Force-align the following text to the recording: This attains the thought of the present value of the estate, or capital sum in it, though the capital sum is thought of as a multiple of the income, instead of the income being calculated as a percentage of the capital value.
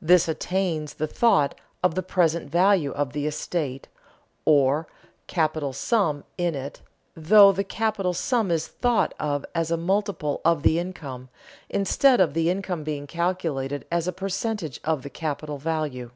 This 0.00 0.28
attains 0.28 0.94
the 0.94 1.06
thought 1.06 1.54
of 1.84 1.94
the 1.94 2.02
present 2.02 2.50
value 2.50 2.90
of 2.92 3.12
the 3.12 3.26
estate, 3.26 3.86
or 4.46 4.86
capital 5.26 5.74
sum 5.74 6.24
in 6.38 6.54
it, 6.54 6.80
though 7.14 7.52
the 7.52 7.64
capital 7.64 8.14
sum 8.14 8.50
is 8.50 8.66
thought 8.66 9.12
of 9.20 9.44
as 9.54 9.70
a 9.70 9.76
multiple 9.76 10.40
of 10.42 10.62
the 10.62 10.78
income, 10.78 11.28
instead 11.68 12.18
of 12.18 12.32
the 12.32 12.48
income 12.48 12.82
being 12.82 13.06
calculated 13.06 13.84
as 13.92 14.08
a 14.08 14.10
percentage 14.12 14.80
of 14.84 15.02
the 15.02 15.10
capital 15.10 15.58
value. 15.58 16.12